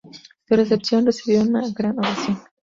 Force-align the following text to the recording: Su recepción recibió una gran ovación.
Su 0.47 0.55
recepción 0.55 1.05
recibió 1.05 1.43
una 1.43 1.61
gran 1.75 1.99
ovación. 1.99 2.41